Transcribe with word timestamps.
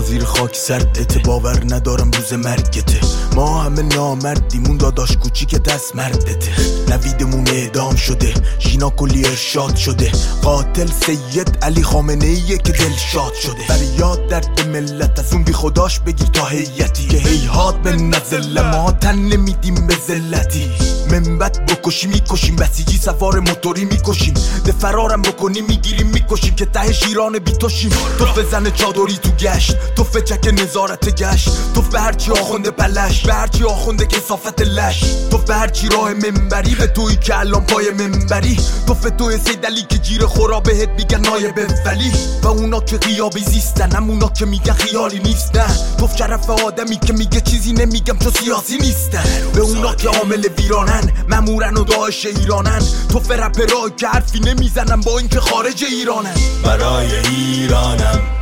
زیر 0.00 0.24
خاک 0.24 0.56
سردته. 0.56 1.18
باور 1.18 1.62
ندارم 1.68 2.10
روز 2.10 2.32
مرگته. 2.32 3.00
ما 3.34 3.62
همه 3.62 3.82
نامردیم 3.82 4.66
اون 4.66 4.76
داداش 4.76 5.16
کوچیک 5.16 5.54
دست 5.54 5.96
مردته. 5.96 6.52
نویدمون 6.88 7.48
اعدام 7.48 7.96
شده 7.96 8.34
ژینا 8.60 8.90
کلی 8.90 9.26
ارشاد 9.26 9.76
شده. 9.76 10.12
قاتل 10.42 10.86
سید 11.06 11.58
علی 11.62 11.82
خامنه 11.82 12.26
ایه 12.26 12.58
که 12.58 12.72
دل 12.72 12.92
شاد 13.12 13.34
شده. 13.34 13.66
فریاد 13.68 14.26
درد 14.26 14.68
ملت 14.68 15.18
از 15.18 15.32
اون 15.32 15.42
بی 15.42 15.52
خداش 15.52 15.98
بگیر 15.98 16.26
تا 16.26 16.46
هیتی. 16.46 17.08
که 17.08 17.16
هیهات 17.16 17.82
به 17.82 17.92
نزله 17.92 18.62
ما 18.62 18.92
تن 18.92 19.18
نمیدیم 19.18 19.86
به 19.86 19.96
ذلتی. 20.08 20.70
منبت 21.10 21.66
بکشی 21.66 22.06
می‌کشیم. 22.06 22.56
بسیجی 22.56 22.98
سوار 22.98 23.40
موتوری 23.40 23.84
می‌کشیم. 23.84 24.34
ده 24.64 24.72
فرارم 24.72 25.22
بکنی 25.22 25.60
می‌گیریم 25.60 26.06
می‌کشیم. 26.06 26.54
که 26.54 26.66
ته 26.66 26.92
شیران 26.92 27.38
بیتوشیم 27.38 27.90
تو 28.18 28.24
بزن 28.24 28.70
چادری 28.70 29.16
تو 29.16 29.28
گشت. 29.30 29.76
تو 29.96 30.04
فچک 30.04 30.48
نظارت 30.62 31.22
گشت. 31.22 31.48
تو 31.74 31.82
به 31.82 31.98
آخونده 32.40 32.70
پلش 32.70 33.26
به 33.26 33.66
آخونده 33.66 34.06
کسافت 34.06 34.60
لش؟ 34.60 35.04
تو 35.30 35.38
به 35.38 35.54
راه 35.92 36.12
منبری؟ 36.14 36.74
به 36.74 36.86
توی 36.86 37.16
که 37.16 37.38
الان 37.38 37.66
پای 37.66 37.90
منبری. 37.90 38.58
تو 38.86 38.94
توی 39.10 39.38
سیدلی 39.38 39.82
که 39.82 39.98
جیر 39.98 40.26
خورا 40.26 40.60
بهت 40.60 40.88
میگن 40.88 41.20
نایب 41.20 41.54
ولی 41.86 42.12
و 42.42 42.48
اونا 42.48 42.80
که 42.80 42.98
غیابی 42.98 43.40
زیستن 43.40 43.92
هم 43.92 44.10
اونا 44.10 44.28
که 44.28 44.46
میگن 44.46 44.72
خیالی 44.72 45.18
نیستن. 45.18 45.76
تو 45.98 46.08
شرف 46.18 46.50
آدمی 46.50 46.96
که 46.96 47.12
میگه 47.12 47.40
چیزی 47.40 47.72
نمیگم 47.72 48.18
تو 48.18 48.30
سیاسی 48.30 48.78
نیستن. 48.78 49.24
به 49.54 49.60
اونا 49.60 49.94
که 49.94 50.08
عامل 50.08 50.46
ویرانن 50.58 51.12
ممورن 51.28 51.76
و 51.76 51.84
داعش 51.84 52.26
ایرانن. 52.26 52.82
تو 53.08 53.20
فرپ 53.20 53.60
رای 53.60 53.90
که 53.96 54.08
حرفی 54.08 54.40
نمی‌زنم 54.40 55.00
با 55.00 55.18
اینکه 55.18 55.40
خارج 55.40 55.84
ایرانن. 55.84 56.34
برای 56.64 57.16
ایرانم. 57.16 58.20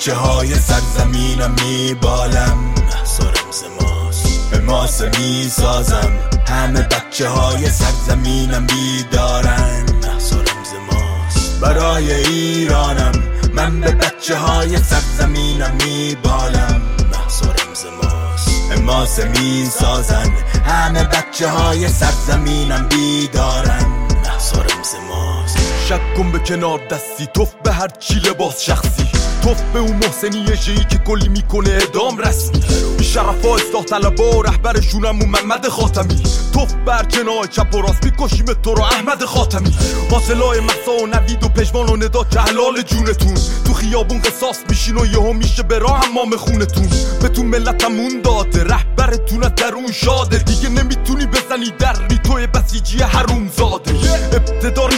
بچه 0.00 0.14
های 0.14 0.54
سرزمینم 0.54 1.54
میبالم. 1.64 2.74
سرمز 3.04 3.62
ماست. 3.80 4.50
به 4.50 4.58
ماسه 4.58 5.10
می‌سازم. 5.18 6.12
همه 6.48 6.80
بچه 6.80 7.28
های 7.28 7.70
سرزمینم 7.70 8.66
بیدارن. 8.66 9.86
سرمز 10.18 10.72
ماست. 10.92 11.60
برای 11.60 12.12
ایرانم 12.14 13.12
من 13.54 13.80
به 13.80 13.90
بچه 13.90 14.38
های 14.38 14.78
سرزمینم 14.78 15.72
میبالم. 15.84 16.82
سرمز 17.28 17.84
ماست. 18.02 18.82
ماسه 18.82 19.28
می‌سازن. 19.28 20.32
همه 20.64 21.04
بچه 21.04 21.50
های 21.50 21.88
سرزمینم 21.88 22.88
بیدارن. 22.88 24.08
سرمز 24.38 24.94
ماست. 25.08 25.58
شک 25.88 26.14
کن 26.16 26.32
به 26.32 26.38
کنار 26.38 26.80
دستی. 26.86 27.26
توف 27.34 27.54
به 27.64 27.72
هر 27.72 27.88
چی 27.88 28.14
لباس 28.14 28.60
شخصی. 28.60 29.19
توف 29.42 29.62
به 29.72 29.78
اون 29.78 29.96
محسنی 29.96 30.44
جایی 30.44 30.84
که 30.90 30.98
کلی 30.98 31.28
می‌کنه 31.28 31.78
ادام 31.82 32.18
رسمی. 32.18 32.60
بی 32.98 33.04
شرفا 33.04 33.56
اصلاح 33.56 33.84
طلبا 33.84 34.40
رهبرشونم 34.40 35.20
اون 35.20 35.28
محمد 35.28 35.68
خاتمی. 35.68 36.22
توف 36.52 36.74
بر 36.86 37.02
کنای 37.02 37.48
چپ 37.50 37.74
و 37.74 37.80
راست 37.80 38.04
می‌کشیم 38.04 38.46
تو 38.46 38.74
رو 38.74 38.82
احمد 38.82 39.24
خاتمی. 39.24 39.74
حاصلای 40.10 40.60
مسا 40.60 40.92
و 41.02 41.06
نوید 41.06 41.44
و 41.44 41.48
پشمان 41.48 41.88
و 41.88 41.96
ندا 41.96 42.24
که 42.24 42.40
حلال 42.40 42.82
جونتون. 42.82 43.34
تو 43.64 43.74
خیابون 43.74 44.18
قصاص 44.22 44.58
میشین 44.68 44.98
و 44.98 45.06
یهو 45.06 45.32
میشه 45.32 45.62
به 45.62 45.78
راه 45.78 46.06
حمام 46.06 46.36
خونتون. 46.36 46.88
به 47.22 47.28
تو 47.28 47.42
ملتمون 47.42 48.20
داده 48.24 48.64
رهبرتون 48.64 49.40
در 49.40 49.74
اون 49.74 49.92
شاده. 49.92 50.38
دیگه 50.38 50.68
نمی‌تونی 50.68 51.26
بزنی 51.26 51.70
در 51.78 51.96
توی 52.24 52.46
بسیجی 52.46 52.98
حروم 52.98 53.50
زاده 53.56 53.89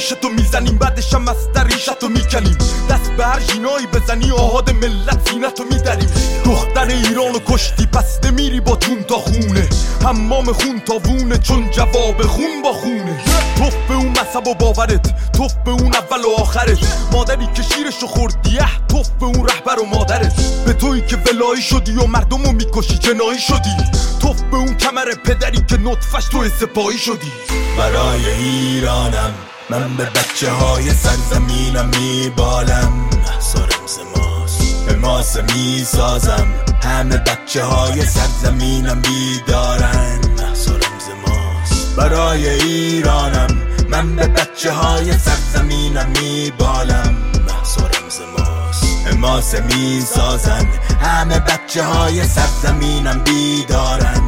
ریشتو 0.03 0.29
می‌زنیم 0.29 0.79
بعدش 0.79 1.15
هم 1.15 1.29
از 1.29 1.37
ریشتو 1.67 2.09
می‌کنیم 2.09 2.59
دست 2.91 3.11
به 3.17 3.25
هر 3.27 3.41
جینایی 3.41 3.87
بزنی 3.87 4.31
آهاد 4.31 4.71
ملت 4.71 5.31
زینتو 5.31 5.65
میدریم. 5.65 6.11
دختر 6.45 6.87
ایرانو 6.87 7.39
کشتی 7.49 7.87
پس 7.87 8.25
نمیری 8.25 8.61
با 8.61 8.77
تون 8.77 9.03
تا 9.03 9.15
خونه. 9.15 9.69
حمام 10.05 10.53
خون 10.53 10.81
تا 10.81 10.95
وونه 10.95 11.39
چون 11.39 11.71
جواب 11.71 12.23
خون 12.23 12.63
با 12.65 12.73
خونه. 12.73 13.21
توف 13.57 13.75
به 13.89 13.95
اون 13.95 14.09
مذهب 14.09 14.47
و 14.47 14.55
باورت 14.55 15.33
توف 15.33 15.55
به 15.65 15.71
اون 15.71 15.95
اول 15.95 16.25
و 16.25 16.41
آخرت. 16.41 16.79
مادری 17.13 17.49
که 17.55 17.63
شیرشو 17.63 18.07
خوردی 18.07 18.59
توف 18.89 19.09
به 19.09 19.27
اون 19.27 19.49
رهبر 19.49 19.81
و 19.81 19.87
مادرت. 19.87 20.35
به 20.67 20.73
تویی 20.73 21.03
که 21.03 21.17
ولایی 21.17 21.63
شدی 21.63 21.93
و 21.93 22.07
مردمو 22.07 22.53
می‌کشی 22.53 22.99
جنایی 22.99 23.41
شدی. 23.41 23.77
توف 24.21 24.43
به 24.43 24.57
اون 24.57 24.75
کمر 24.75 25.15
پدری 25.25 25.65
که 25.69 25.77
نطفش 25.77 26.25
تو 26.33 26.49
سپایی 26.61 26.99
شدی. 26.99 27.33
برای 27.79 28.31
ایرانم. 28.31 29.35
من 29.73 29.97
به 29.97 30.05
بچه 30.05 30.51
های 30.51 30.91
سرزمینم 30.91 31.91
میبالم. 32.01 32.93
سرمز 33.41 33.99
ماست 34.17 34.87
به 34.87 34.97
ماسه 34.97 35.43
می‌سازم. 35.43 36.47
همه 36.83 37.17
بچه 37.17 37.65
های 37.65 38.07
سرزمینم 38.07 39.01
بیدارن. 39.01 40.21
سرمز 40.55 41.09
ماست 41.27 41.97
برای 41.97 42.49
ایرانم. 42.49 43.63
من 43.89 44.17
به 44.17 44.27
بچه 44.27 44.73
های 44.73 45.13
سرزمینم 45.13 46.13
میبالم. 46.23 47.17
سرمز 47.63 48.21
ماست 48.39 49.17
ماسه 49.19 49.61
می‌سازن. 49.61 50.67
همه 51.01 51.39
بچه 51.39 51.85
های 51.85 52.25
سرزمینم 52.25 53.19
بیدارن. 53.25 54.23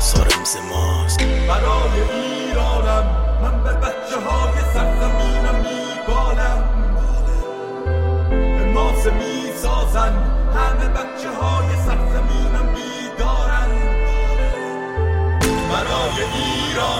سرمز 0.00 0.56
ماست. 0.70 1.18
برای 1.18 2.00
ایرانم 2.00 2.37
همه 10.54 10.88
بچه 10.88 11.30
های 11.40 11.76
سرزمونم 11.86 12.74
بیدارن. 12.74 13.70
برای 15.70 16.18
ایران 16.34 16.97